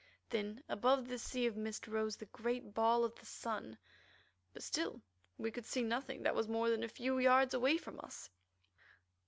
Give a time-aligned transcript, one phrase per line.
[0.31, 3.77] Then above this sea of mist rose the great ball of the sun,
[4.51, 4.99] but still
[5.37, 8.31] we could see nothing that was more than a few yards away from us.